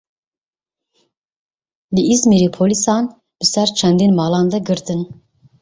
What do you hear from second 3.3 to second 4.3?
bi ser çendîn